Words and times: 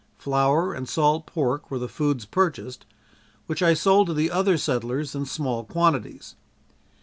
Flour 0.17 0.73
and 0.73 0.89
salt 0.89 1.27
pork 1.27 1.69
were 1.69 1.77
the 1.77 1.87
foods 1.87 2.25
purchased, 2.25 2.87
which 3.45 3.61
I 3.61 3.75
sold 3.75 4.07
to 4.07 4.15
the 4.15 4.31
other 4.31 4.57
settlers 4.57 5.13
in 5.13 5.27
small 5.27 5.63
quantities. 5.63 6.33